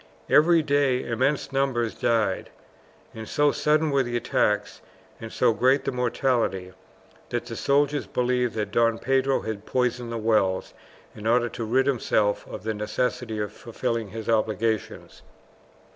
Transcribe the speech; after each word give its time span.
Every 0.31 0.63
day 0.63 1.05
immense 1.07 1.51
numbers 1.51 1.93
died, 1.93 2.49
and 3.13 3.29
so 3.29 3.51
sudden 3.51 3.91
were 3.91 4.01
the 4.01 4.17
attacks, 4.17 4.81
and 5.19 5.31
so 5.31 5.53
great 5.53 5.85
the 5.85 5.91
mortality, 5.91 6.73
that 7.29 7.45
the 7.45 7.55
soldiers 7.55 8.07
believed 8.07 8.55
that 8.55 8.71
Don 8.71 8.97
Pedro 8.97 9.41
had 9.41 9.67
poisoned 9.67 10.11
the 10.11 10.17
wells 10.17 10.73
in 11.15 11.27
order 11.27 11.49
to 11.49 11.65
rid 11.65 11.85
himself 11.85 12.47
of 12.47 12.63
the 12.63 12.73
necessity 12.73 13.37
of 13.37 13.53
fulfilling 13.53 14.07
his 14.09 14.27
obligations. 14.27 15.21